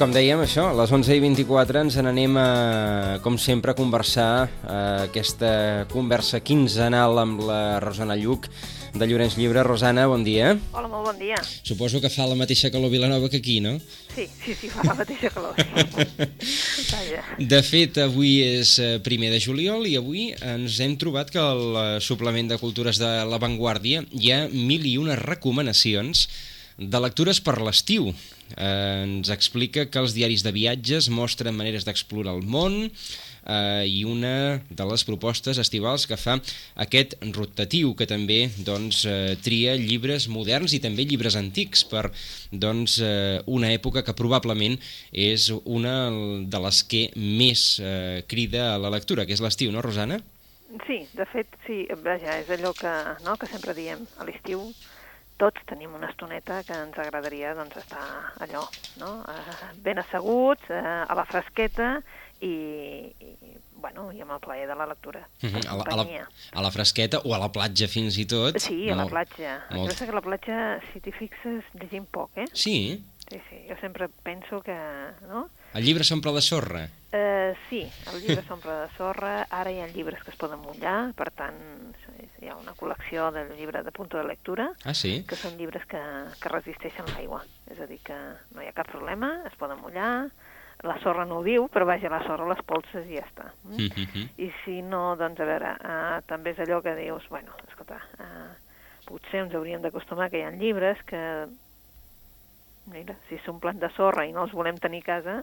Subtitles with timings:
[0.00, 4.48] Com dèiem, això, a les 11 i 24 ens n'anem, a, com sempre, a conversar
[4.64, 5.50] a aquesta
[5.92, 8.48] conversa quinzenal amb la Rosana Lluc
[8.94, 9.60] de Llorenç Llibre.
[9.66, 10.54] Rosana, bon dia.
[10.72, 11.36] Hola, molt bon dia.
[11.44, 13.74] Suposo que fa la mateixa calor Vilanova que aquí, no?
[14.14, 15.60] Sí, sí, sí, fa la mateixa calor.
[17.52, 21.66] De fet, avui és eh, primer de juliol i avui ens hem trobat que al
[21.76, 26.24] eh, suplement de cultures de La Vanguardia hi ha mil i unes recomanacions
[26.80, 28.10] de lectures per l'estiu.
[28.56, 34.02] Eh, ens explica que els diaris de viatges mostren maneres d'explorar el món eh, i
[34.08, 36.38] una de les propostes estivals que fa
[36.82, 42.08] aquest rotatiu que també doncs, eh, tria llibres moderns i també llibres antics per
[42.50, 44.78] doncs, eh, una època que probablement
[45.12, 49.84] és una de les que més eh, crida a la lectura, que és l'estiu, no,
[49.84, 50.20] Rosana?
[50.86, 52.90] Sí, de fet, sí, vaja, és allò que,
[53.26, 54.68] no, que sempre diem a l'estiu,
[55.40, 58.04] tots tenim una estoneta que ens agradaria doncs, estar
[58.44, 58.66] allò,
[59.00, 59.12] no?
[59.32, 61.94] eh, ben asseguts, eh, a la fresqueta
[62.44, 62.52] i,
[63.20, 65.22] i, bueno, i amb el plaer de la lectura.
[65.42, 65.64] Uh -huh.
[65.66, 68.58] a, la, a, la, a la fresqueta o a la platja fins i tot.
[68.58, 69.64] Sí, a la platja.
[69.68, 69.88] Que molt.
[69.90, 72.46] passa que a la platja, si t'hi fixes, llegim poc, eh?
[72.52, 74.76] Sí, Sí, sí, jo sempre penso que,
[75.28, 75.48] no?
[75.74, 76.88] el llibre s'omple de sorra.
[77.14, 81.12] Uh, sí, el llibre s'omple de sorra, ara hi ha llibres que es poden mullar,
[81.14, 81.60] per tant
[82.40, 85.20] hi ha una col·lecció del llibre de punto de lectura, Ah, sí?
[85.28, 86.00] que són llibres que,
[86.42, 88.18] que resisteixen l'aigua, és a dir, que
[88.56, 90.26] no hi ha cap problema, es poden mullar,
[90.82, 93.52] la sorra no ho diu, però vaja, la sorra les polses i ja està.
[93.62, 93.78] Mm?
[93.78, 94.28] Mm -hmm.
[94.42, 98.54] I si no, doncs a veure, uh, també és allò que dius, bueno, escolta, uh,
[99.06, 101.46] potser ens hauríem d'acostumar que hi ha llibres que,
[102.92, 105.36] mira, si s'omplen de sorra i no els volem tenir a casa,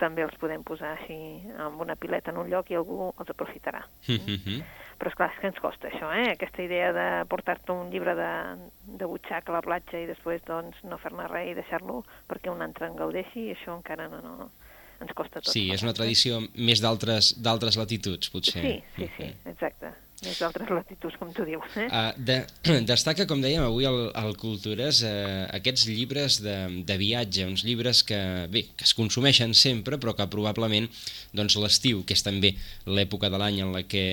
[0.00, 1.16] també els podem posar així
[1.62, 3.82] amb una pileta en un lloc i algú els aprofitarà.
[5.00, 6.28] Però és clar, és que ens costa això, eh?
[6.36, 8.32] Aquesta idea de portar-te un llibre de,
[9.00, 12.62] de butxaca a la platja i després doncs, no fer-ne res i deixar-lo perquè un
[12.62, 14.50] altre en gaudeixi, això encara no, no,
[15.02, 15.50] ens costa tot.
[15.50, 18.62] Sí, és una tradició més d'altres latituds, potser.
[18.62, 19.90] Sí, sí, sí, exacte.
[20.22, 21.76] Més d'altres latituds, com tu dius.
[21.82, 21.88] Eh?
[21.90, 22.36] Uh, de,
[22.92, 26.54] destaca, com dèiem avui al, al Cultures, uh, aquests llibres de,
[26.86, 28.20] de viatge, uns llibres que,
[28.52, 30.86] bé, que es consumeixen sempre, però que probablement
[31.34, 32.52] doncs, l'estiu, que és també
[32.86, 34.04] l'època de l'any en la que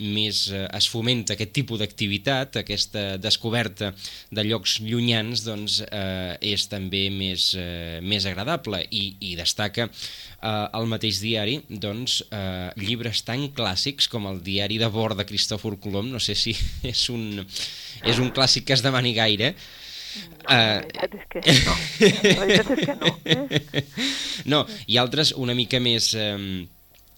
[0.00, 3.92] més uh, es fomenta aquest tipus d'activitat, aquesta descoberta
[4.34, 10.66] de llocs llunyans, doncs, uh, és també més, uh, més agradable i, i destaca uh,
[10.74, 15.76] al mateix diari doncs, uh, llibres tan clàssics com el diari de bord de Cristòfor
[15.80, 16.54] Colom, no sé si
[16.92, 17.44] és un,
[18.04, 19.54] és un clàssic que es demani gaire,
[20.14, 21.72] No, la veritat és que no.
[22.22, 23.08] La veritat és que no.
[23.24, 23.80] Eh?
[24.52, 26.12] no, i altres una mica més...
[26.14, 26.68] Eh,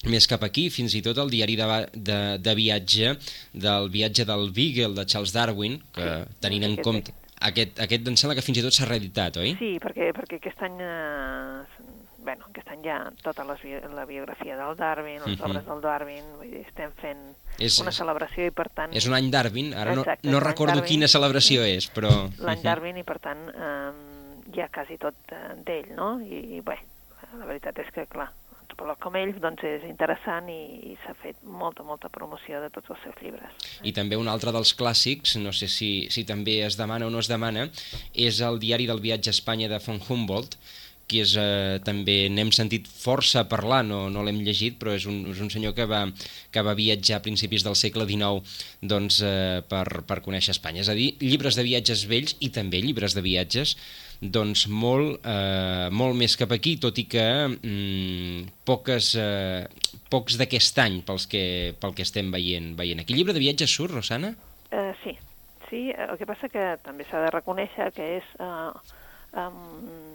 [0.06, 1.66] més cap aquí, fins i tot el diari de,
[2.08, 3.14] de, de viatge
[3.58, 7.14] del viatge del Beagle de Charles Darwin, que Sí, tenint en aquest- compte...
[7.48, 9.50] Aquest, aquest em sembla que fins i tot s'ha reeditat, oi?
[9.60, 11.75] Sí, perquè, perquè aquest any, eh,
[12.26, 15.46] bueno, aquest any hi ha tota les, bi- la biografia del Darwin, les Mhm.
[15.48, 17.20] obres del Darwin, vull dir, estem fent
[17.58, 18.92] És- una celebració i per tant...
[18.94, 20.88] És un any Darwin, ara no, Exacte, no l'any recordo Darwin.
[20.90, 22.10] quina celebració és, però...
[22.38, 22.64] L'any Mhm.
[22.66, 23.92] Darwin i per tant eh,
[24.56, 26.18] hi ha quasi tot eh, d'ell, no?
[26.20, 26.76] I, i bé,
[27.38, 28.28] la veritat és que, clar,
[28.60, 32.90] antropòleg com ell doncs és interessant i, i s'ha fet molta, molta promoció de tots
[32.90, 33.54] els seus llibres.
[33.86, 37.20] I també un altre dels clàssics, no sé si, si també es demana o no
[37.22, 37.68] es demana,
[38.12, 40.58] és el diari del viatge a Espanya de von Humboldt,
[41.06, 45.22] que és, eh, també n'hem sentit força parlar, no, no l'hem llegit, però és un,
[45.30, 46.04] és un senyor que va,
[46.50, 48.42] que va viatjar a principis del segle XIX
[48.82, 50.82] doncs, eh, per, per conèixer Espanya.
[50.82, 53.76] És a dir, llibres de viatges vells i també llibres de viatges
[54.20, 59.66] doncs molt, eh, molt més cap aquí, tot i que mm, poques, eh,
[60.10, 63.14] pocs d'aquest any pels que, pel que estem veient, veient aquí.
[63.14, 64.32] Llibre de viatges surt, Rosana?
[64.70, 65.16] Eh, sí,
[65.68, 68.96] sí, el que passa que també s'ha de reconèixer que és, eh,
[69.36, 70.05] um,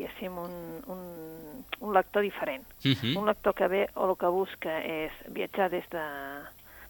[0.00, 2.64] diguéssim, un, un, un lector diferent.
[2.84, 3.18] Uh -huh.
[3.18, 6.04] Un lector que ve o el que busca és viatjar des de,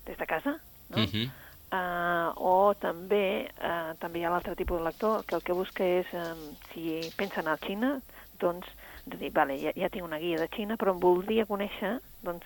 [0.07, 0.59] des de casa,
[0.89, 0.97] no?
[0.97, 1.31] Uh -huh.
[1.73, 5.85] Uh, o també uh, també hi ha l'altre tipus de lector que el que busca
[5.85, 8.01] és, um, si pensa anar a Xina,
[8.41, 8.67] doncs,
[9.07, 12.45] de dir, vale, ja, ja tinc una guia de Xina, però em voldria conèixer doncs,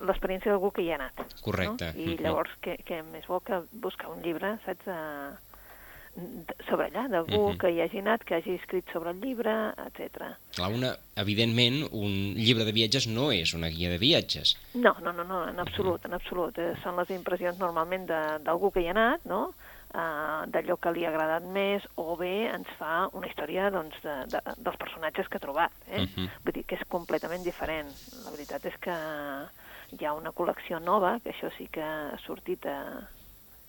[0.00, 1.14] l'experiència d'algú que hi ha anat.
[1.42, 1.92] Correcte.
[1.94, 2.00] No?
[2.00, 2.22] I Mhm.
[2.22, 5.34] llavors, què, què més vol que buscar un llibre, saps, uh,
[6.68, 7.58] sobre allà, d'algú uh -huh.
[7.58, 10.36] que hi hagi anat, que hagi escrit sobre el llibre, etc.
[10.54, 14.56] Clar, una, evidentment, un llibre de viatges no és una guia de viatges.
[14.74, 16.58] No, no, no, no en absolut, en absolut.
[16.58, 19.54] Eh, són les impressions normalment d'algú que hi ha anat, no?,
[19.94, 24.16] uh, d'allò que li ha agradat més, o bé ens fa una història doncs, de,
[24.32, 25.72] de, dels personatges que ha trobat.
[25.88, 26.02] Eh?
[26.02, 26.28] Uh -huh.
[26.44, 27.88] Vull dir que és completament diferent.
[28.24, 28.96] La veritat és que
[29.92, 33.08] hi ha una col·lecció nova, que això sí que ha sortit a...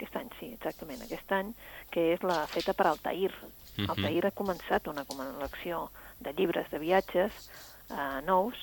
[0.04, 1.54] aquest any, sí, exactament, aquest any,
[1.94, 3.32] que és la feta per Altair.
[3.34, 3.90] Uh -huh.
[3.90, 5.90] Altair ha començat una col·lecció
[6.20, 7.32] de llibres de viatges
[7.90, 8.56] eh, nous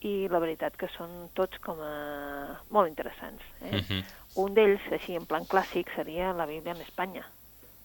[0.00, 3.42] i la veritat que són tots com a molt interessants.
[3.62, 3.76] Eh?
[3.76, 4.04] Uh -huh.
[4.36, 7.24] Un d'ells, així en plan clàssic, seria la Bíblia en Espanya,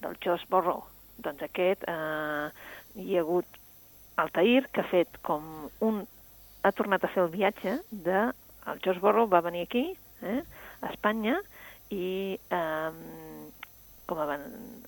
[0.01, 0.83] del George Borrow.
[1.18, 2.50] Doncs aquest eh,
[2.95, 3.45] hi ha hagut
[4.15, 6.07] Altair, que ha fet com un...
[6.63, 8.31] ha tornat a fer el viatge de
[8.68, 10.44] el George Borrow va venir aquí, eh,
[10.81, 11.42] a Espanya,
[11.91, 12.91] i eh,
[14.11, 14.41] com a van,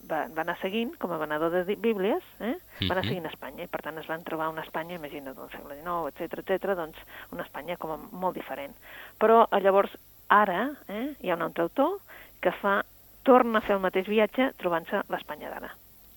[0.09, 3.63] va, va anar seguint, com a venedor de bíblies, eh, va anar seguint a Espanya,
[3.63, 6.99] i per tant es van trobar una Espanya, imagina't, del segle XIX, etc etc, doncs
[7.31, 8.75] una Espanya com a molt diferent.
[9.21, 9.95] Però eh, llavors,
[10.27, 11.99] ara, eh, hi ha un altre autor
[12.43, 12.81] que fa,
[13.23, 15.71] torna a fer el mateix viatge trobant-se l'Espanya d'ara.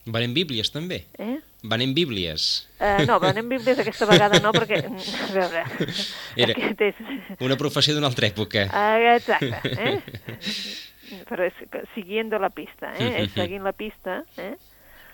[0.07, 1.05] Venem bíblies, també?
[1.23, 1.37] Eh?
[1.65, 2.67] Venem bíblies?
[2.77, 4.83] Uh, no, venem bíblies aquesta vegada no, perquè...
[4.87, 5.65] A veure...
[6.37, 6.55] Era
[6.89, 7.01] és...
[7.41, 8.67] una professió d'una altra època.
[8.69, 11.23] Uh, exacte, eh?
[11.27, 11.61] Però és
[11.95, 13.13] siguiendo la pista, eh?
[13.23, 14.57] és seguint la pista eh?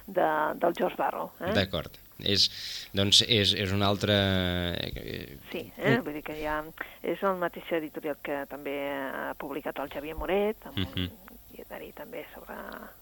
[0.06, 0.28] De,
[0.58, 1.30] del George Barrow.
[1.40, 1.52] Eh?
[1.56, 1.98] D'acord.
[2.22, 2.46] És,
[2.96, 4.16] doncs és, és un altre...
[5.50, 5.98] Sí, eh?
[6.04, 6.60] vull dir que ja
[7.02, 11.06] és el mateix editorial que també ha publicat el Xavier Moret, amb uh -huh.
[11.06, 11.22] un
[11.96, 12.56] també sobre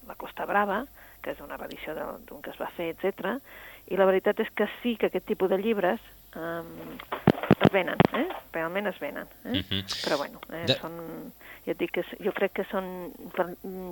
[0.06, 0.84] la Costa Brava,
[1.22, 3.36] que és una reedició d'un que es va fer, etc.
[3.90, 6.00] I la veritat és que sí que aquest tipus de llibres
[6.36, 6.98] um,
[7.60, 8.26] es venen, eh?
[8.52, 9.26] realment es venen.
[9.44, 9.48] Eh?
[9.48, 9.82] Uh -huh.
[10.04, 10.74] Però bueno, eh, de...
[10.80, 11.32] són,
[11.66, 13.12] et dic que jo crec que són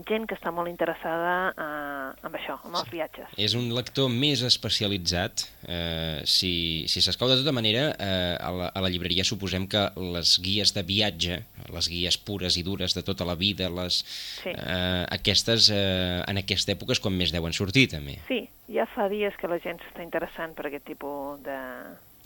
[0.09, 3.29] gent que està molt interessada eh, en això, en els viatges.
[3.37, 5.45] És un lector més especialitzat.
[5.69, 9.91] Eh, si si s'escau de tota manera, eh, a, la, a la llibreria suposem que
[9.97, 14.05] les guies de viatge, les guies pures i dures de tota la vida, les,
[14.43, 14.51] sí.
[14.51, 18.19] eh, aquestes eh, en aquesta època és quan més deuen sortir, també.
[18.29, 21.59] Sí, ja fa dies que la gent s'està interessant per aquest tipus de,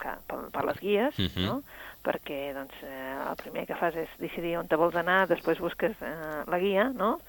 [0.03, 1.47] que, per, per les guies, uh -huh.
[1.47, 1.63] no?
[2.03, 5.95] perquè doncs, eh, el primer que fas és decidir on te vols anar, després busques
[6.03, 7.21] eh, la guia, no?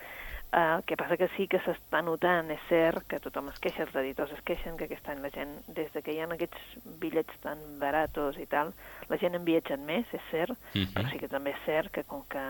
[0.53, 3.87] Eh, el que passa que sí que s'està notant, és cert, que tothom es queixa,
[3.87, 6.77] els editors es queixen, que aquest any la gent, des de que hi ha aquests
[7.01, 8.73] bitllets tan baratos i tal,
[9.09, 10.93] la gent en viatjat més, és cert, uh -huh.
[10.93, 12.43] però sí que també és cert que com que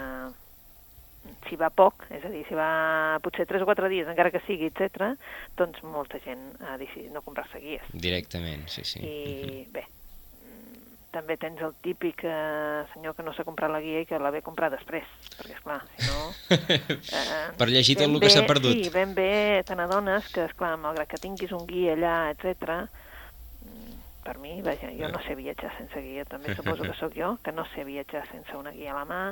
[1.47, 4.41] si va poc, és a dir, si va potser 3 o 4 dies, encara que
[4.45, 5.15] sigui, etc,
[5.55, 7.83] doncs molta gent ha decidit no comprar-se guies.
[7.93, 8.99] Directament, sí, sí.
[8.99, 9.71] I uh -huh.
[9.71, 9.85] bé,
[11.13, 14.31] també tens el típic eh, senyor que no s'ha comprat la guia i que la
[14.33, 15.07] ve comprar després,
[15.37, 16.23] perquè, esclar, si no...
[17.13, 18.73] Eh, per llegir tot el que s'ha perdut.
[18.73, 23.97] Sí, ben bé te n'adones que, esclar, malgrat que tinguis un guia allà, etc mm,
[24.25, 27.53] per mi, vaja, jo no sé viatjar sense guia, també suposo que sóc jo, que
[27.55, 29.23] no sé viatjar sense una guia a la mà,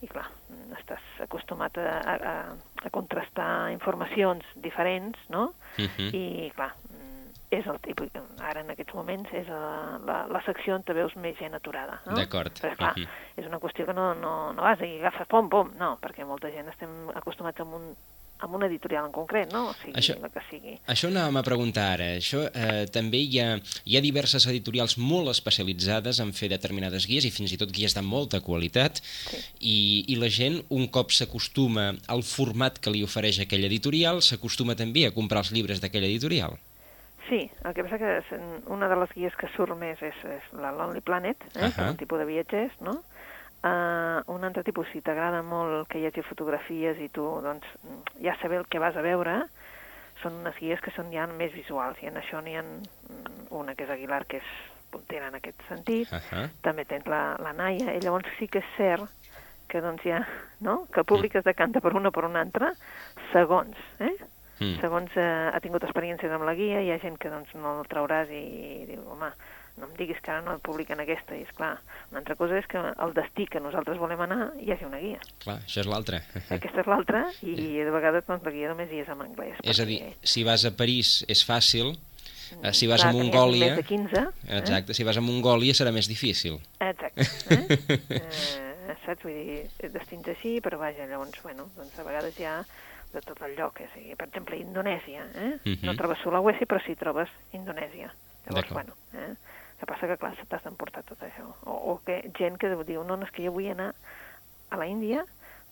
[0.00, 0.26] i clar,
[0.78, 2.34] estàs acostumat a, a,
[2.88, 5.50] a contrastar informacions diferents, no?
[5.76, 6.08] Uh -huh.
[6.16, 6.72] I clar,
[7.50, 11.16] és el tipus, ara en aquests moments és la, la, la secció on te veus
[11.18, 11.98] més gent aturada.
[12.06, 12.14] No?
[12.18, 12.54] D'acord.
[12.62, 13.08] Clar, uh -huh.
[13.36, 16.50] és una qüestió que no, no, no vas i agafes pom, pom, no, perquè molta
[16.50, 17.94] gent estem acostumats a un,
[18.40, 19.70] amb una editorial en concret, no?
[19.70, 20.78] O sigui, això, la que sigui.
[20.86, 22.06] Això anàvem a preguntar ara.
[22.20, 27.24] Això eh, també hi ha, hi ha diverses editorials molt especialitzades en fer determinades guies
[27.24, 29.42] i fins i tot guies de molta qualitat sí.
[29.60, 34.74] i, i la gent, un cop s'acostuma al format que li ofereix aquella editorial, s'acostuma
[34.74, 36.56] també a comprar els llibres d'aquella editorial.
[37.30, 40.72] Sí, el que passa que una de les guies que surt més és, és la
[40.74, 41.90] Lonely Planet, eh, uh -huh.
[41.92, 43.02] un tipus de viatgers, no?
[43.62, 47.66] Uh, un altre tipus, si t'agrada molt que hi hagi fotografies i tu doncs,
[48.18, 49.44] ja saber el que vas a veure,
[50.22, 53.74] són unes guies que són ja més visuals, i en això n'hi ha mm, una
[53.74, 54.48] que és Aguilar, que és
[54.90, 56.48] puntera en aquest sentit, uh -huh.
[56.62, 59.08] també tens la, la Naia, i llavors sí que és cert
[59.68, 60.26] que doncs ja,
[60.60, 62.72] no?, que el públic es decanta per una o per una altra
[63.32, 64.16] segons, eh?
[64.60, 64.76] Mm.
[64.82, 67.88] Segons eh, ha tingut experiències amb la guia, hi ha gent que doncs, no el
[67.88, 69.30] trauràs i, i diu, home,
[69.80, 71.36] no em diguis que ara no publiquen aquesta.
[71.36, 71.72] I és clar,
[72.10, 75.22] una altra cosa és que el destí que nosaltres volem anar hi hagi una guia.
[75.44, 76.20] Clar, això és l'altra.
[76.58, 79.64] Aquesta és l'altra i de vegades doncs, la guia només hi és en anglès.
[79.64, 81.94] És a dir, si vas a París és fàcil,
[82.60, 83.72] eh, si vas clar, a Mongòlia...
[83.72, 84.26] Més de 15,
[84.60, 85.00] exacte, eh?
[85.00, 86.60] si vas a Mongòlia serà més difícil.
[86.84, 87.24] Exacte.
[87.56, 87.80] Eh?
[88.20, 89.24] eh, saps?
[89.24, 92.60] Vull dir, destins així, però vaja, llavors, bueno, doncs a vegades ja
[93.12, 95.52] de tot el lloc, o sigui, per exemple, Indonèsia, eh?
[95.64, 95.86] Uh -huh.
[95.86, 98.12] No trobes Sulawesi, però sí trobes Indonèsia.
[98.46, 99.34] Llavors, bueno, eh?
[99.78, 101.46] que passa que, clar, t'has d'emportar tot això.
[101.64, 103.94] O, o que gent que diu, no, no, és que jo vull anar
[104.70, 105.24] a la Índia,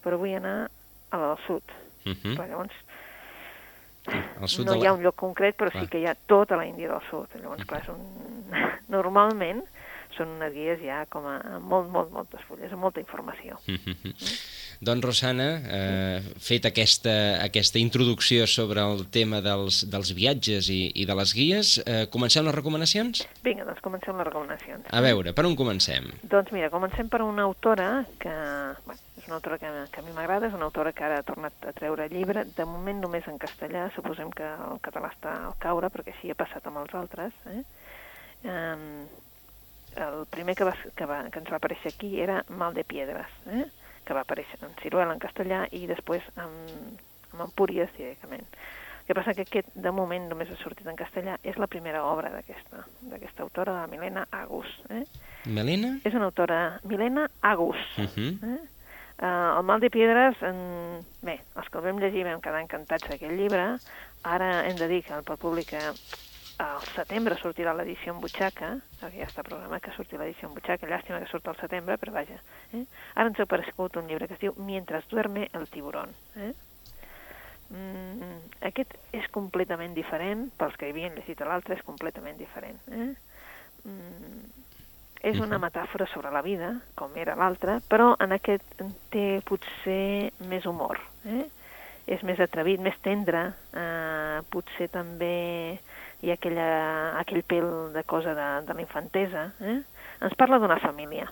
[0.02, 0.70] però vull anar
[1.10, 1.62] a la del sud.
[2.06, 2.36] Uh -huh.
[2.36, 2.74] Però llavors,
[4.40, 4.90] Al sud no de hi la...
[4.90, 5.84] ha un lloc concret, però Clar.
[5.84, 7.34] sí que hi ha tota la Índia del Sud.
[7.34, 8.00] Llavors, clar, és un...
[8.96, 9.62] normalment
[10.16, 13.58] són unes guies ja com a molt, molt, moltes fulles, amb molta informació.
[13.66, 14.14] Mhm.
[14.78, 17.12] Doncs, Rosana, eh, fet aquesta,
[17.42, 22.46] aquesta introducció sobre el tema dels, dels viatges i, i de les guies, eh, comencem
[22.46, 23.24] les recomanacions?
[23.42, 24.86] Vinga, doncs comencem les recomanacions.
[24.94, 26.06] A veure, per on comencem?
[26.22, 28.36] Doncs mira, comencem per una autora que,
[28.86, 31.26] bueno, és una autora que, que a mi m'agrada, és una autora que ara ha
[31.26, 35.58] tornat a treure llibre, de moment només en castellà, suposem que el català està al
[35.58, 37.34] caure, perquè així ha passat amb els altres.
[37.50, 37.64] Eh?
[38.46, 39.08] Um,
[39.98, 43.30] el primer que, va, que, va, que ens va aparèixer aquí era Mal de Piedres,
[43.50, 43.66] eh?
[44.06, 47.00] que va aparèixer en Ciruela en castellà i després amb,
[47.32, 48.46] amb Empúries directament.
[48.48, 52.02] El que passa que aquest, de moment, només ha sortit en castellà, és la primera
[52.04, 54.68] obra d'aquesta d'aquesta autora, la Milena Agus.
[54.92, 55.04] Eh?
[55.46, 55.94] Melena?
[56.04, 57.80] És una autora, Milena Agus.
[57.96, 58.32] Uh -huh.
[58.54, 58.66] Eh?
[59.18, 61.04] Uh, el mal de piedres, en...
[61.22, 63.78] bé, els que el vam llegir vam quedar encantats d'aquest llibre.
[64.22, 65.80] Ara hem de dir que pel públic que
[66.58, 70.88] al setembre sortirà l'edició en butxaca, perquè ja està programat que surti l'edició en butxaca,
[70.90, 72.38] llàstima que surt al setembre, però vaja.
[72.74, 72.84] Eh?
[73.14, 76.14] Ara ens ha aparegut un llibre que es diu Mientras duerme el tiburón.
[76.36, 76.52] Eh?
[77.70, 78.38] Mm,
[78.70, 82.80] aquest és completament diferent, pels que havien llegit l'altre és completament diferent.
[82.90, 83.12] Eh?
[83.84, 84.42] Mm,
[85.30, 88.82] és una metàfora sobre la vida, com era l'altre, però en aquest
[89.14, 90.98] té potser més humor.
[91.26, 91.44] Eh?
[92.08, 95.78] És més atrevit, més tendre, eh, potser també
[96.22, 96.68] hi ha aquella,
[97.20, 99.50] aquell pèl de cosa de, de la infantesa.
[99.60, 99.78] Eh?
[100.24, 101.28] Ens parla d'una família.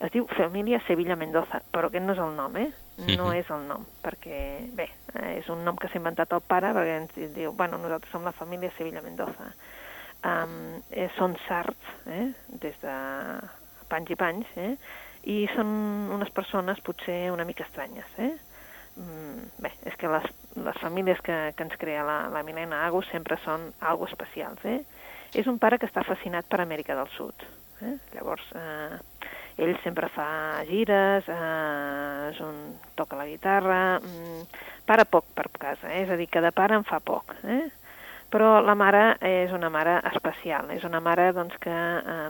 [0.00, 2.70] Es diu Família Sevilla Mendoza, però aquest no és el nom, eh?
[3.16, 4.38] No és el nom, perquè,
[4.76, 8.12] bé, eh, és un nom que s'ha inventat el pare, perquè ens diu, bueno, nosaltres
[8.12, 9.50] som la família Sevilla Mendoza.
[10.20, 12.26] Um, eh, són sards, eh?
[12.64, 12.96] des de
[13.88, 14.74] panys i panys, eh?
[15.32, 15.70] i són
[16.16, 18.08] unes persones potser una mica estranyes.
[18.20, 18.34] Eh?
[19.00, 20.26] Mm, bé, és que les,
[20.60, 24.64] les famílies que, que ens crea la, la Milena Agus sempre són algo especials.
[24.68, 24.82] Eh?
[25.40, 27.46] És un pare que està fascinat per Amèrica del Sud.
[27.80, 27.96] Eh?
[28.14, 28.98] Llavors, eh,
[29.60, 30.28] ell sempre fa
[30.68, 32.60] gires, eh, és un,
[32.98, 36.02] toca la guitarra, mm, para poc per casa, eh?
[36.04, 37.36] és a dir, que de pare en fa poc.
[37.44, 37.68] Eh?
[38.30, 42.28] Però la mare és una mare especial, és una mare doncs, que eh,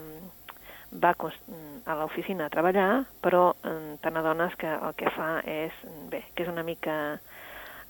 [0.91, 5.75] va a l'oficina a treballar, però eh, te n'adones que el que fa és,
[6.11, 6.97] bé, que és una mica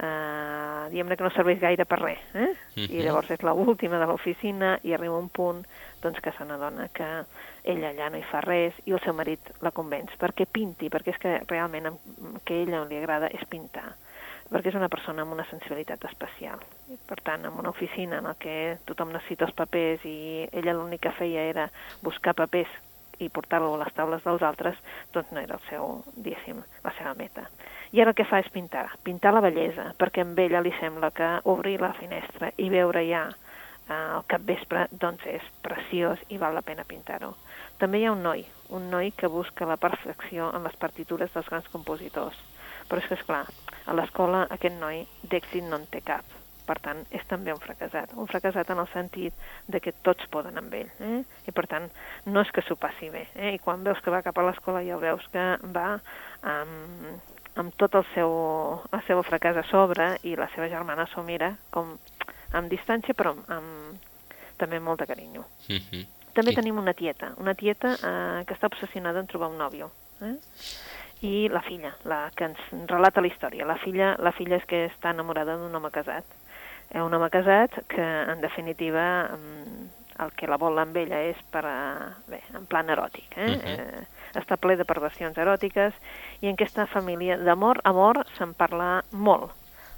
[0.00, 2.50] eh, diguem-ne que no serveix gaire per res, eh?
[2.76, 5.64] I llavors és l'última de l'oficina i arriba un punt
[6.02, 7.08] doncs, que se n'adona que
[7.64, 11.16] ella allà no hi fa res i el seu marit la convenç perquè pinti, perquè
[11.16, 11.98] és que realment el
[12.44, 13.88] que a ella li agrada és pintar
[14.50, 16.58] perquè és una persona amb una sensibilitat especial.
[16.90, 20.74] I, per tant, en una oficina en la que tothom necessita els papers i ella
[20.74, 21.68] l'únic que feia era
[22.02, 22.72] buscar papers
[23.20, 24.78] i portar-lo a les taules dels altres,
[25.14, 27.46] doncs no era el seu, diguéssim, la seva meta.
[27.92, 31.10] I ara el que fa és pintar, pintar la bellesa, perquè amb ella li sembla
[31.14, 36.54] que obrir la finestra i veure ja eh, al capvespre, doncs és preciós i val
[36.54, 37.34] la pena pintar-ho.
[37.82, 38.44] També hi ha un noi,
[38.76, 42.38] un noi que busca la perfecció en les partitures dels grans compositors.
[42.88, 43.44] Però és que, esclar,
[43.86, 46.39] a l'escola aquest noi d'èxit no en té cap.
[46.70, 48.12] Per tant, és també un fracassat.
[48.14, 49.34] Un fracassat en el sentit
[49.66, 50.90] de que tots poden amb ell.
[51.02, 51.22] Eh?
[51.50, 51.88] I per tant,
[52.30, 53.24] no és que s'ho passi bé.
[53.34, 53.56] Eh?
[53.56, 55.88] I quan veus que va cap a l'escola ja veus que va
[56.46, 57.08] amb,
[57.58, 58.30] amb tot el seu,
[58.92, 61.96] el seu fracàs a sobre i la seva germana s'ho mira com
[62.54, 64.06] amb distància però amb, amb
[64.60, 65.42] també amb molt de carinyo.
[65.66, 66.04] Mhm.
[66.36, 66.60] També Sí.
[66.60, 69.90] tenim una tieta, una tieta eh, que està obsessionada en trobar un nòvio.
[70.22, 70.36] Eh?
[71.22, 73.66] I la filla, la que ens relata la història.
[73.66, 76.24] La filla, la filla és que està enamorada d'un home casat.
[76.90, 79.88] Eh, un home casat que, en definitiva, mm,
[80.24, 83.36] el que la vol amb ella és per, a, bé, en plan eròtic.
[83.36, 83.50] Eh?
[83.56, 83.68] Mhm.
[83.70, 84.06] eh,
[84.40, 85.94] està ple de perversions eròtiques
[86.40, 89.50] i en aquesta família d'amor, amor, se'n parla molt.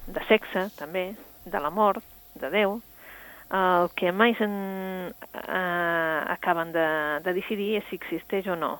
[0.07, 2.81] De sexe, també, de la mort, de Déu,
[3.53, 4.55] el que mai se'n
[5.13, 6.87] eh, acaben de,
[7.25, 8.79] de decidir és si existeix o no.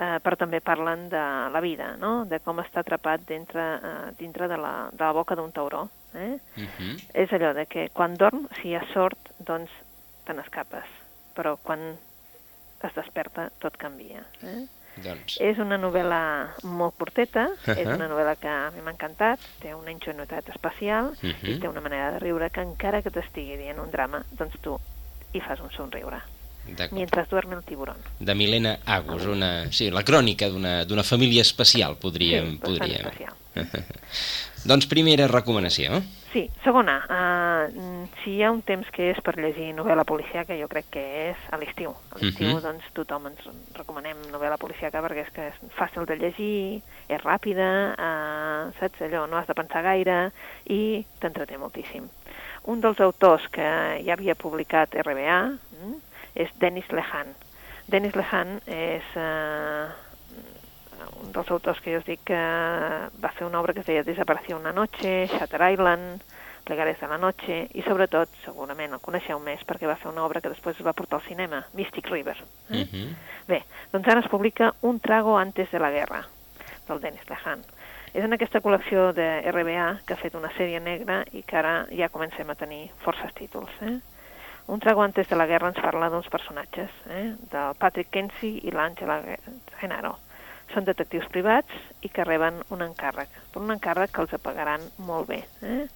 [0.00, 1.20] Eh, però també parlen de
[1.52, 2.24] la vida, no?
[2.24, 5.90] de com està atrapat dintre, eh, dintre de, la, de la boca d'un tauró.
[6.14, 6.38] Eh?
[6.56, 6.94] Mhm.
[7.12, 9.68] És allò de que quan dorm, si hi ha sort, doncs
[10.24, 10.88] te n'escapes.
[11.36, 11.84] Però quan
[12.82, 14.24] es desperta, tot canvia.
[14.42, 14.64] Eh?
[15.04, 16.22] Doncs, És una novel·la
[16.64, 17.94] molt curteta, és Ahà.
[18.00, 21.60] una novel·la que a mi m'ha encantat, té una ingenuïtat especial i Mhm.
[21.60, 24.78] té una manera de riure que encara que t'estigui dient un drama, doncs tu
[25.34, 26.22] hi fas un somriure.
[26.92, 27.96] Mientras duerme el tiburón.
[28.18, 32.52] De Milena Agus, una, sí, la crònica d'una família especial, podríem...
[32.52, 33.06] sí, podríem.
[33.06, 33.34] especial.
[34.70, 36.02] doncs primera recomanació.
[36.30, 40.68] Sí, segona, uh, si hi ha un temps que és per llegir novel·la policíaca, jo
[40.70, 41.90] crec que és a l'estiu.
[42.12, 42.62] A l'estiu, Mhm.
[42.62, 43.40] doncs, tothom ens
[43.74, 49.26] recomanem novel·la policíaca perquè és que és fàcil de llegir, és ràpida, uh, saps, allò,
[49.28, 50.30] no has de pensar gaire
[50.68, 52.06] i t'entreté moltíssim.
[52.70, 53.66] Un dels autors que
[54.04, 55.94] ja havia publicat RBA mm,
[56.34, 57.34] és Denis Lehan.
[57.90, 59.88] Denis Lehan és eh,
[61.22, 62.40] un dels autors que jo us dic que
[63.22, 66.22] va fer una obra que es deia Desaparició una noche, Shutter Island,
[66.64, 70.42] Plegares de la noche, i sobretot, segurament el coneixeu més, perquè va fer una obra
[70.44, 72.36] que després es va portar al cinema, Mystic River.
[72.70, 72.84] Eh?
[72.84, 73.14] Mhm.
[73.48, 76.26] Bé, doncs ara es publica Un trago antes de la guerra,
[76.86, 77.64] del Dennis Lehan.
[78.12, 81.86] És en aquesta col·lecció de RBA que ha fet una sèrie negra i que ara
[81.94, 83.70] ja comencem a tenir forces títols.
[83.82, 83.98] Eh?
[84.70, 87.32] Un trago antes de la guerra ens parla d'uns personatges, eh?
[87.50, 89.16] del Patrick Kensi i l'Àngela
[89.80, 90.12] Genaro.
[90.70, 91.74] Són detectius privats
[92.06, 95.40] i que reben un encàrrec, però un encàrrec que els pagaran molt bé.
[95.66, 95.88] Eh?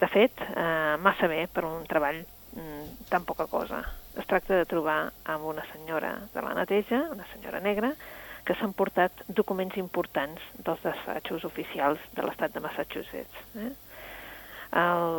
[0.00, 3.84] De fet, eh, massa bé per un treball mm, tan poca cosa.
[4.18, 4.98] Es tracta de trobar
[5.30, 7.94] amb una senyora de la neteja, una senyora negra,
[8.42, 13.46] que s'han portat documents importants dels despatxos oficials de l'estat de Massachusetts.
[13.62, 13.72] Eh?
[14.82, 15.10] El,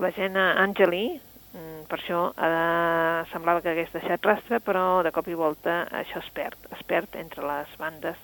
[0.00, 1.08] la Jenna Angeli,
[1.88, 6.30] per això eh, semblava que hagués deixat rastre, però de cop i volta això es
[6.34, 6.58] perd.
[6.74, 8.18] Es perd entre les bandes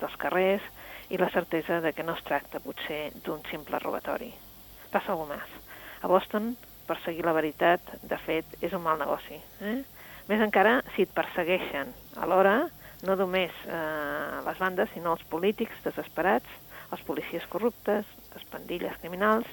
[0.00, 0.64] dels carrers
[1.10, 4.30] i la certesa de que no es tracta potser d'un simple robatori.
[4.92, 5.56] Passa alguna més.
[6.02, 6.54] A Boston,
[6.86, 9.40] perseguir la veritat, de fet, és un mal negoci.
[9.66, 9.80] Eh?
[10.30, 11.92] Més encara si et persegueixen.
[12.22, 12.56] Alhora,
[13.06, 16.58] no només eh, les bandes, sinó els polítics desesperats,
[16.90, 19.46] els policies corruptes, les pandilles criminals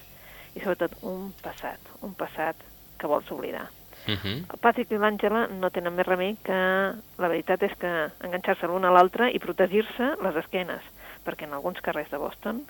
[0.55, 2.63] i sobretot un passat, un passat
[2.97, 3.67] que vols oblidar.
[4.07, 4.45] Mhm.
[4.53, 7.89] El Patrick i l'Àngela no tenen més remei que la veritat és que
[8.23, 10.81] enganxar-se l'un a l'altre i protegir-se les esquenes,
[11.25, 12.61] perquè en alguns carrers de Boston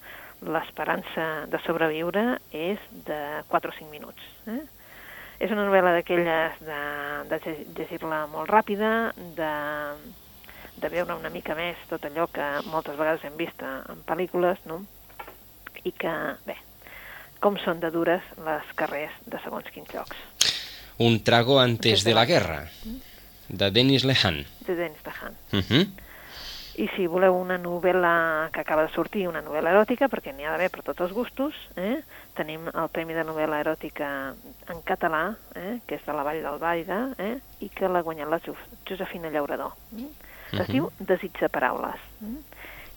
[0.42, 3.20] l'esperança de sobreviure és de
[3.50, 4.22] 4 o 5 minuts.
[4.48, 4.62] Eh?
[5.40, 6.80] És una novel·la d'aquelles de,
[7.30, 9.52] de lle- llegir-la molt ràpida, de,
[10.82, 14.82] de veure una mica més tot allò que moltes vegades hem vist en pel·lícules, no?
[15.86, 16.10] i que,
[16.48, 16.56] bé,
[17.40, 20.18] com són de dures les carrers de segons quins llocs.
[21.00, 22.68] Un trago antes de la guerra,
[23.50, 24.46] de Dennis Lehan.
[24.66, 25.36] de Dennis Dehan.
[25.52, 26.06] Mhm.
[26.78, 30.52] I si voleu una novel·la que acaba de sortir, una novel·la eròtica, perquè n'hi ha
[30.52, 32.04] d'haver per tots els gustos, eh?
[32.36, 34.36] tenim el Premi de Novel·la Eròtica
[34.70, 35.80] en català, eh?
[35.88, 37.40] que és de la Vall del Baida, eh?
[37.66, 38.54] i que l'ha guanyat la Jo-
[38.88, 39.72] Josefina Llaurador.
[39.98, 40.06] Eh?
[40.54, 40.72] Es Mhm.
[40.72, 41.96] diu Desig de paraules.
[42.22, 42.38] Eh?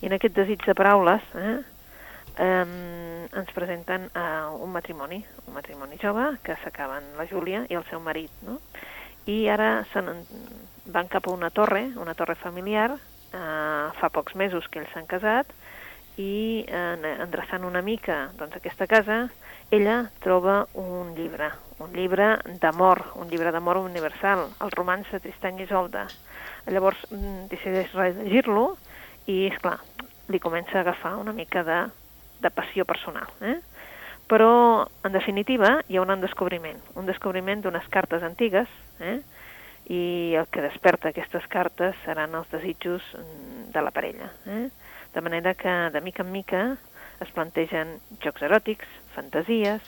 [0.01, 1.59] I en aquest desig de paraules eh?
[2.37, 7.85] Eh, ens presenten uh, un matrimoni, un matrimoni jove, que s'acaben la Júlia i el
[7.89, 8.59] seu marit, no?
[9.29, 10.01] I ara se
[10.91, 12.89] van cap a una torre, una torre familiar,
[13.31, 15.51] eh, fa pocs mesos que ells s'han casat,
[16.17, 19.27] i en, endreçant una mica doncs, aquesta casa,
[19.71, 25.61] ella troba un llibre, un llibre d'amor, un llibre d'amor universal, el romanç de Tristany
[25.61, 26.07] i Isolda.
[26.67, 28.65] Llavors mm, decideix rellegir-lo
[29.27, 29.77] i, és clar,
[30.33, 31.79] li comença a agafar una mica de,
[32.41, 33.29] de passió personal.
[33.41, 33.59] Eh?
[34.31, 39.19] Però, en definitiva, hi haurà un descobriment, un descobriment d'unes cartes antigues, eh?
[39.91, 43.03] i el que desperta aquestes cartes seran els desitjos
[43.73, 44.31] de la parella.
[44.45, 44.69] Eh?
[45.13, 46.61] De manera que, de mica en mica,
[47.21, 49.83] es plantegen jocs eròtics, fantasies,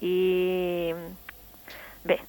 [0.00, 0.94] i
[2.06, 2.20] bé,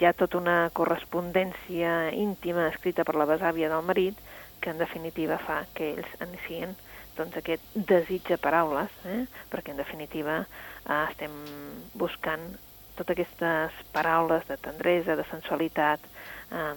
[0.00, 4.18] hi ha tota una correspondència íntima escrita per la besàvia del marit
[4.62, 6.74] que en definitiva fa que ells inicien
[7.18, 9.24] doncs, aquest desig de paraules, eh?
[9.52, 11.34] perquè en definitiva eh, estem
[11.98, 12.46] buscant
[12.98, 16.02] totes aquestes paraules de tendresa, de sensualitat,
[16.50, 16.72] eh,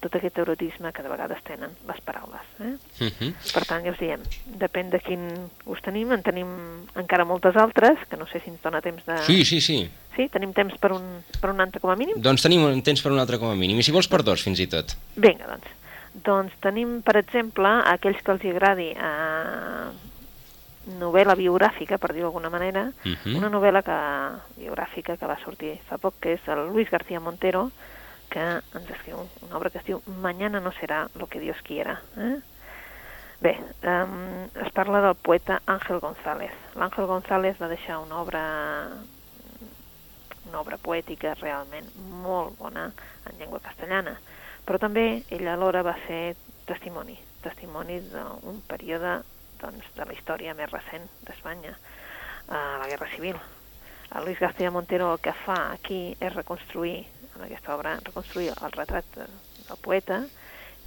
[0.00, 2.46] tot aquest erotisme que de vegades tenen les paraules.
[2.64, 2.72] Eh?
[3.04, 3.32] Mhm.
[3.52, 4.22] Per tant, ja us diem,
[4.62, 5.26] depèn de quin
[5.66, 6.48] us tenim, en tenim
[6.96, 9.18] encara moltes altres, que no sé si ens dona temps de...
[9.28, 9.82] Sí, sí, sí.
[10.16, 10.28] Sí?
[10.32, 11.04] Tenim temps per un,
[11.40, 12.16] per un altre com a mínim?
[12.20, 14.60] Doncs tenim temps per un altre com a mínim, i si vols per dos, fins
[14.60, 14.96] i tot.
[15.16, 15.79] Vinga, doncs.
[16.14, 19.90] Doncs tenim, per exemple, aquells que els agradi eh,
[20.98, 23.36] novel·la biogràfica, per dir-ho d'alguna manera, Mhm.
[23.36, 23.98] una novel·la que,
[24.62, 27.70] biogràfica que va sortir fa poc, que és el Luis García Montero,
[28.28, 32.00] que ens escriu una obra que es diu Mañana no será lo que Dios quiera.
[32.16, 32.40] Eh?
[33.40, 36.52] Bé, um, es parla del poeta Ángel González.
[36.76, 38.88] L'Àngel González va deixar una obra
[40.50, 42.90] una obra poètica realment molt bona
[43.30, 44.16] en llengua castellana,
[44.70, 46.36] però també ell alhora va ser
[46.68, 49.16] testimoni, testimoni d'un període
[49.58, 53.34] doncs, de la història més recent d'Espanya, eh, la Guerra Civil.
[54.14, 57.04] el Luis García Montero el que fa aquí és reconstruir,
[57.34, 60.22] en aquesta obra, reconstruir el retrat del poeta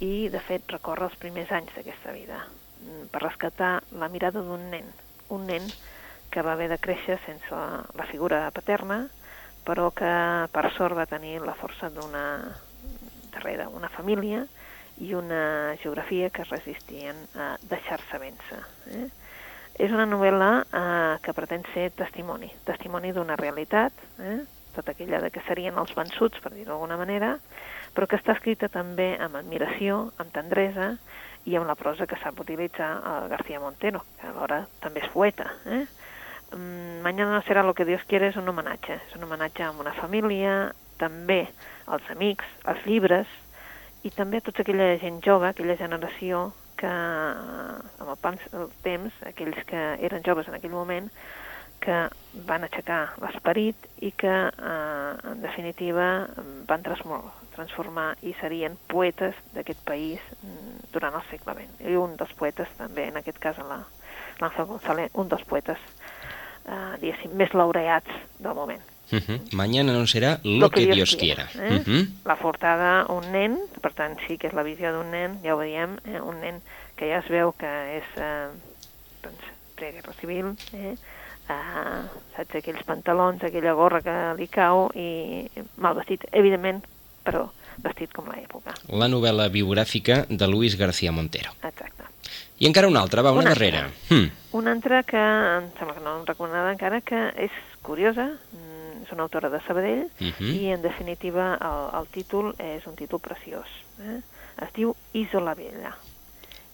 [0.00, 2.40] i, de fet, recorre els primers anys d'aquesta vida
[2.80, 4.92] mm, per rescatar la mirada d'un nen,
[5.28, 5.72] un nen
[6.30, 9.10] que va haver de créixer sense la, la figura paterna,
[9.64, 10.12] però que
[10.52, 12.24] per sort va tenir la força d'una
[13.34, 14.44] darrere una família
[15.02, 18.60] i una geografia que resistien a deixar-se vèncer.
[18.94, 19.06] Eh?
[19.82, 24.38] És una novel·la eh, que pretén ser testimoni, testimoni d'una realitat, eh?
[24.74, 27.34] tota aquella de que serien els vençuts, per dir-ho d'alguna manera,
[27.94, 30.94] però que està escrita també amb admiració, amb tendresa
[31.46, 35.50] i amb la prosa que sap utilitzar el García Montero, que alhora també és poeta.
[35.66, 35.84] Eh?
[36.54, 39.70] Mm, Mañana no serà lo que Dios quiere és un homenatge, és un homenatge a
[39.70, 40.72] una família,
[41.04, 41.44] també
[41.86, 43.30] als amics, als llibres,
[44.04, 49.16] i també a tota aquella gent jove, aquella generació que amb el pas del temps,
[49.28, 51.08] aquells que eren joves en aquell moment,
[51.84, 51.96] que
[52.48, 56.06] van aixecar l'esperit i que, eh, en definitiva,
[56.68, 61.84] van transformar i serien poetes d'aquest país mm, durant el segle XX.
[61.92, 65.78] I un dels poetes, també, en aquest cas, l'Àngel González, un dels poetes,
[66.64, 68.93] eh, més laureats del moment.
[69.14, 69.38] Uh -huh.
[69.52, 71.46] Mañana no serà lo, lo que, que Dios quiera.
[71.46, 71.78] quiera eh?
[71.78, 72.08] uh -huh.
[72.24, 75.58] La portada, un nen, per tant, sí que és la visió d'un nen, ja ho
[75.58, 76.20] veiem, eh?
[76.20, 76.62] un nen
[76.96, 78.48] que ja es veu que és eh,
[79.22, 79.44] doncs,
[79.76, 80.96] preguerra civil, eh?
[81.44, 85.44] Uh, saps, aquells pantalons, aquella gorra que li cau i
[85.76, 86.80] mal vestit, evidentment,
[87.22, 87.50] però
[87.84, 88.72] vestit com l'època.
[88.88, 91.52] La novel·la biogràfica de Luis García Montero.
[91.60, 92.08] Exacte.
[92.62, 93.90] I encara una altra, va, una, una darrera.
[94.08, 94.30] Hmm.
[94.56, 98.30] Una altra que em sembla que no hem recomanada encara, que és curiosa,
[99.04, 100.48] és una autora de Sabadell, uh -huh.
[100.48, 103.68] i en definitiva el, el títol és un títol preciós.
[104.00, 104.20] Eh?
[104.64, 105.94] Es diu Isola Vella.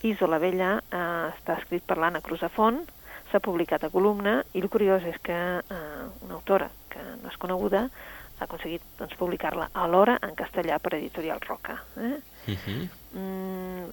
[0.02, 2.80] Isola Vella eh, està escrit per l'Anna Cruzafont,
[3.30, 7.36] s'ha publicat a columna, i el curiós és que eh, una autora que no és
[7.36, 7.88] coneguda
[8.40, 11.82] ha aconseguit doncs, publicar-la alhora en castellà per Editorial Roca.
[11.96, 12.18] Eh?
[12.48, 12.88] Uh -huh.
[13.12, 13.84] mm,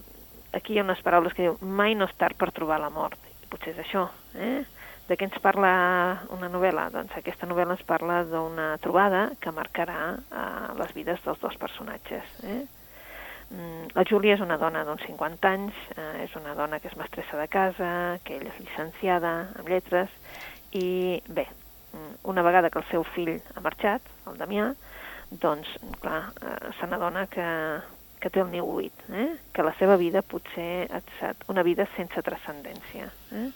[0.54, 3.20] aquí hi ha unes paraules que diu mai no és tard per trobar la mort.
[3.44, 4.66] I potser és això, eh?
[5.08, 5.70] De què ens parla
[6.36, 6.90] una novel·la?
[6.92, 10.42] Doncs aquesta novel·la ens parla d'una trobada que marcarà eh,
[10.80, 12.34] les vides dels dos personatges.
[12.44, 12.64] Eh?
[13.48, 16.98] Mm, la Júlia és una dona d'uns 50 anys, eh, és una dona que és
[17.00, 17.92] mestressa de casa,
[18.28, 20.12] que ella és llicenciada en lletres,
[20.76, 21.46] i bé,
[21.94, 24.74] mm, una vegada que el seu fill ha marxat, el Damià,
[25.32, 25.70] doncs,
[26.02, 27.48] clar, eh, se n'adona que,
[28.20, 29.30] que té el niu buit, eh?
[29.54, 33.08] que la seva vida potser ha estat una vida sense transcendència.
[33.32, 33.48] Eh?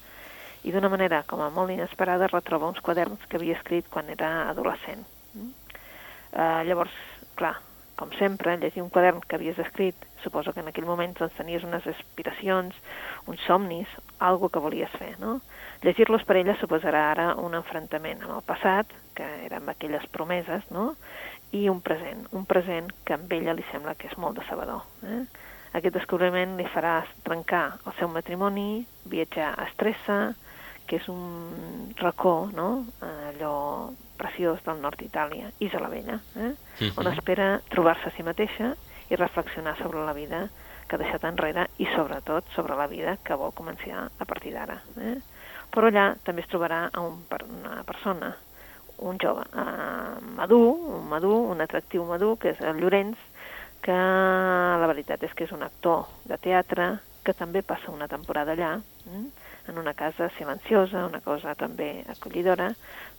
[0.63, 4.49] I d'una manera com a molt inesperada retroba uns quaderns que havia escrit quan era
[4.49, 5.05] adolescent.
[6.31, 6.93] Uh, llavors,
[7.35, 7.57] clar,
[8.01, 11.65] com sempre, llegir un quadern que havies escrit, suposo que en aquell moment doncs, tenies
[11.67, 12.77] unes aspiracions,
[13.29, 15.39] uns somnis, algo que volies fer, no?
[15.83, 20.95] Llegir-los per ella suposarà ara un enfrontament amb el passat, que eren aquelles promeses, no?
[21.53, 24.85] I un present, un present que amb ella li sembla que és molt decebedor.
[25.05, 25.23] Eh?
[25.77, 30.19] Aquest descobriment li farà trencar el seu matrimoni, viatjar a Estressa,
[30.91, 33.55] que és un racó, no?, allò
[34.19, 36.51] preciós del nord d'Itàlia, Isola Vella, eh?
[36.51, 36.99] Uh -huh.
[36.99, 38.75] on espera trobar-se a si mateixa
[39.09, 40.49] i reflexionar sobre la vida
[40.87, 44.81] que ha deixat enrere i sobretot sobre la vida que vol començar a partir d'ara.
[44.97, 45.17] Eh?
[45.71, 47.23] Però allà també es trobarà a un,
[47.63, 48.35] una persona,
[48.97, 53.17] un jove uh, madur, un madur, un atractiu madur, que és el Llorenç,
[53.81, 53.93] que
[54.81, 58.81] la veritat és que és un actor de teatre, que també passa una temporada allà,
[59.07, 59.50] eh?
[59.67, 62.71] En una casa silenciosa, una cosa també acollidora,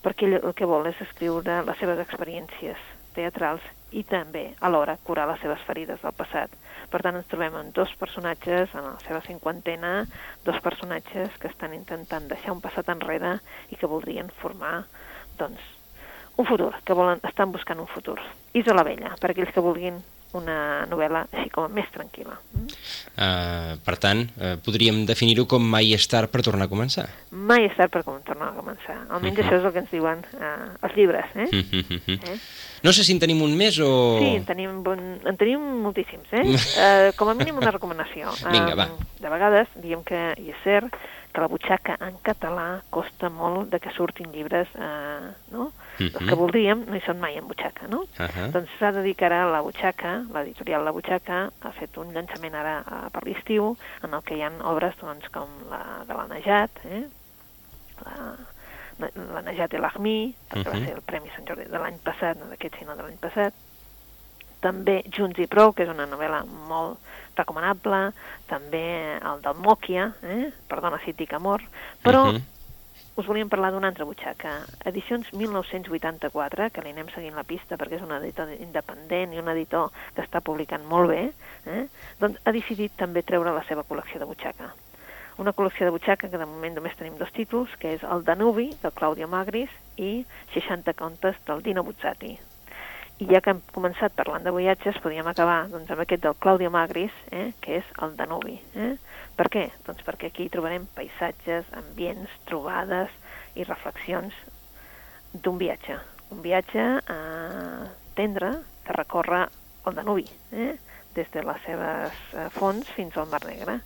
[0.03, 2.81] perquè ell el que vol és escriure les seves experiències
[3.15, 6.55] teatrals i també, alhora, curar les seves ferides del passat.
[6.91, 9.93] Per tant, ens trobem amb dos personatges, en la seva cinquantena,
[10.47, 13.37] dos personatges que estan intentant deixar un passat enrere
[13.71, 14.87] i que voldrien formar,
[15.39, 15.61] doncs,
[16.41, 18.19] un futur, que volen, estan buscant un futur.
[18.57, 20.01] Isola Vella, per aquells que vulguin
[20.39, 22.37] una novel·la així com més tranquil·la.
[23.13, 27.07] Uh, per tant, uh, podríem definir-ho com mai és tard per tornar a començar.
[27.31, 28.99] Mai és tard per tornar a començar.
[29.11, 29.47] Almenys uh -huh.
[29.47, 31.27] això és el que ens diuen uh, els llibres.
[31.35, 31.49] Eh?
[31.53, 32.19] Uh -huh.
[32.33, 32.39] eh?
[32.83, 34.19] No sé si en tenim un més o...
[34.19, 34.99] Sí, en tenim, bon...
[35.25, 36.29] en tenim moltíssims.
[36.33, 36.43] Eh?
[36.43, 38.31] uh, com a mínim una recomanació.
[38.51, 38.89] Vinga, va.
[39.21, 40.97] De vegades diem que, i és cert,
[41.33, 45.71] que la butxaca en català costa molt de que surtin llibres eh, no?
[46.07, 46.29] Uh -huh.
[46.29, 48.01] Que voldríem no hi són mai en butxaca, no?
[48.03, 48.51] Uh -huh.
[48.53, 52.81] Doncs s'ha de dedicar a la butxaca, l'editorial La Butxaca ha fet un llançament ara
[52.81, 56.71] eh, per l'estiu en el que hi ha obres doncs, com la de la Najat,
[56.85, 57.05] eh?
[58.05, 58.37] la,
[59.35, 60.73] la Najat El Ahmi, que uh -huh.
[60.73, 63.55] va ser el Premi Sant Jordi de l'any passat, no d'aquest sinó de l'any passat,
[64.61, 66.99] també Junts i Prou, que és una novel·la molt
[67.37, 68.13] recomanable,
[68.47, 70.53] també el del Mòquia, eh?
[70.69, 71.63] perdona si et dic amor,
[72.05, 72.43] però uh -huh.
[73.15, 74.53] Us volíem parlar d'una altra butxaca.
[74.89, 79.51] Edicions 1984, que li anem seguint la pista perquè és un editor independent i un
[79.53, 81.27] editor que està publicant molt bé,
[81.69, 81.83] eh?
[82.23, 84.71] doncs ha decidit també treure la seva col·lecció de butxaca.
[85.43, 88.71] Una col·lecció de butxaca que de moment només tenim dos títols, que és el Danubi,
[88.83, 90.25] de Claudio Magris, i
[90.57, 92.52] 60 contes del Dino Buzzati.
[93.23, 96.73] I ja que hem començat parlant de viatges, podríem acabar doncs, amb aquest del Claudio
[96.75, 97.53] Magris, eh?
[97.63, 98.57] que és el Danubi.
[98.75, 98.97] Eh?
[99.39, 99.69] Per què?
[99.87, 103.15] Doncs perquè aquí trobarem paisatges, ambients, trobades
[103.55, 104.35] i reflexions
[105.35, 106.01] d'un viatge.
[106.35, 107.87] Un viatge eh,
[108.19, 108.51] tendre
[108.83, 109.45] que recorre
[109.87, 110.75] el Danubi, eh?
[111.15, 113.79] des de les seves eh, fonts fins al Mar Negre.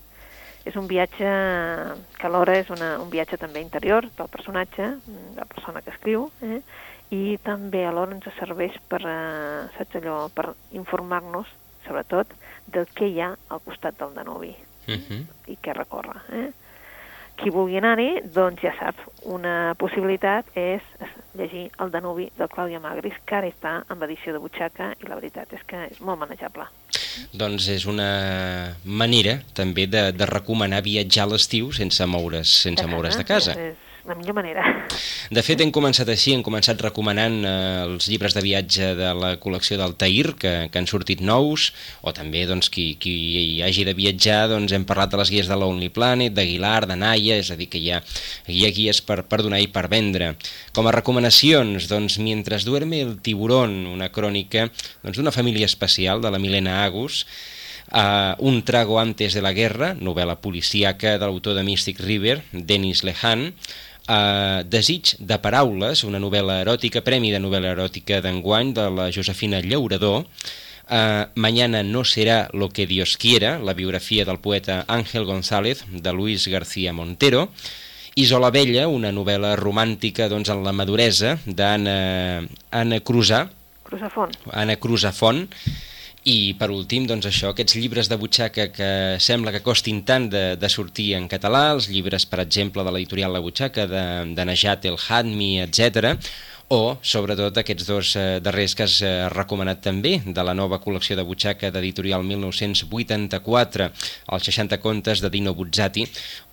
[0.65, 1.29] És un viatge
[2.17, 6.31] que alhora és una, un viatge també interior del personatge, de la persona que escriu,
[6.41, 6.63] eh?
[7.13, 11.47] I també alhora ens serveix per, eh, saps allò, per informar-nos,
[11.87, 12.33] sobretot,
[12.67, 14.55] del que hi ha al costat del Danubi
[14.87, 15.25] Uh -huh.
[15.47, 16.15] i què recorre.
[16.31, 16.51] Eh?
[17.35, 20.81] Qui vulgui anar-hi, doncs ja sap, una possibilitat és
[21.35, 25.15] llegir el Danubi de Clàudia Magris, que ara està en edició de butxaca i la
[25.15, 26.65] veritat és que és molt manejable.
[27.33, 33.17] Doncs és una manera també de, de recomanar viatjar a l'estiu sense moure's, sense moure's
[33.17, 33.51] de casa.
[33.51, 33.75] És
[34.07, 34.63] la millor manera.
[35.29, 39.33] De fet, hem començat així, hem començat recomanant eh, els llibres de viatge de la
[39.43, 41.67] col·lecció del Tair, que, que han sortit nous,
[42.01, 45.51] o també doncs, qui, qui hi hagi de viatjar, doncs, hem parlat de les guies
[45.51, 48.01] de Lonely Planet, d'Aguilar, de Naya, és a dir, que hi ha,
[48.47, 50.33] hi ha guies per, per donar i per vendre.
[50.75, 54.65] Com a recomanacions, doncs, Mientras duerme el tiburón, una crònica
[55.03, 57.25] doncs, d'una família especial, de la Milena Agus,
[57.87, 63.05] Uh, Un trago antes de la guerra, novel·la policíaca de l'autor de Mystic River, Denis
[63.07, 63.53] Lehan,
[64.07, 69.61] uh, Desig de paraules, una novel·la eròtica, premi de novel·la eròtica d'enguany de la Josefina
[69.61, 75.85] Llaurador, uh, Mañana no será lo que Dios quiera, la biografia del poeta Ángel González,
[75.91, 77.49] de Luis García Montero,
[78.15, 83.45] Isola Vella, una novel·la romàntica doncs, en la maduresa d'Anna Anna Cruzà,
[83.87, 84.33] Cruzafont.
[84.51, 85.45] Anna Cruzafont,
[86.27, 88.89] i per últim, doncs això, aquests llibres de butxaca que
[89.23, 93.31] sembla que costin tant de, de sortir en català, els llibres, per exemple, de l'editorial
[93.37, 94.03] La Butxaca, de,
[94.35, 96.17] de Najat El Hadmi, etc
[96.69, 101.15] o, sobretot, aquests dos eh, darrers que has eh, recomanat també, de la nova col·lecció
[101.15, 103.87] de butxaca d'editorial 1984,
[104.35, 106.03] els 60 contes de Dino Buzzati,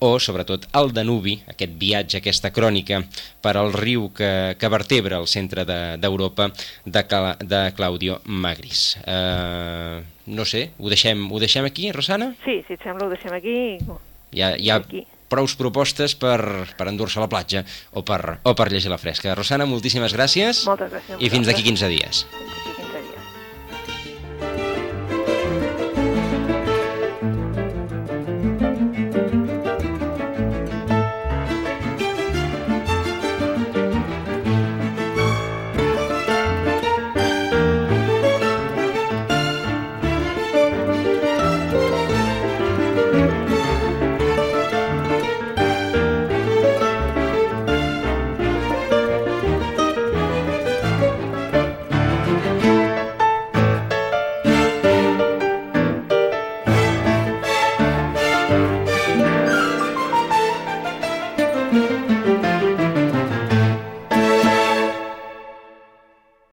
[0.06, 3.02] o, sobretot, el Danubi, aquest viatge, aquesta crònica
[3.42, 8.84] per al riu que, que vertebra el centre d'Europa de, de, Cla de Claudio Magris.
[9.02, 12.30] Eh, no sé, ho deixem, ho deixem aquí, Rosana?
[12.46, 13.58] Sí, si et sembla, ho deixem aquí.
[14.34, 15.04] Hi ha Aquí.
[15.34, 16.40] Prous propostes per,
[16.78, 19.34] per endur-se a la platja o per, o per llegir la fresca.
[19.34, 21.90] Rosana, moltíssimes gràcies Moltes gràcies i fins d'aquí vosaltres.
[21.90, 22.26] 15 dies.
[22.30, 22.63] Fins